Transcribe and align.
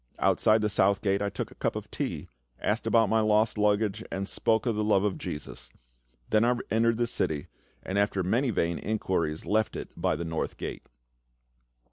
Outside 0.17 0.61
the 0.61 0.67
South 0.69 1.03
Gate 1.03 1.21
I 1.21 1.29
took 1.29 1.51
a 1.51 1.61
cup 1.61 1.75
of 1.75 1.91
tea, 1.91 2.27
asked 2.59 2.87
about 2.87 3.07
my 3.07 3.19
lost 3.19 3.55
luggage, 3.55 4.03
and 4.11 4.27
spoke 4.27 4.65
of 4.65 4.75
the 4.75 4.83
love 4.83 5.03
of 5.03 5.19
JESUS. 5.19 5.69
Then 6.31 6.43
I 6.43 6.57
entered 6.71 6.97
the 6.97 7.05
city, 7.05 7.49
and 7.83 7.99
after 7.99 8.23
many 8.23 8.49
vain 8.49 8.79
inquiries 8.79 9.45
left 9.45 9.75
it 9.75 9.89
by 9.95 10.15
the 10.15 10.25
North 10.25 10.57
Gate. 10.57 10.87